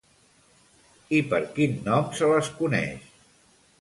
I 1.17 1.19
per 1.33 1.41
quin 1.59 1.77
nom 1.89 2.09
se 2.21 2.31
les 2.33 2.51
coneix? 2.63 3.13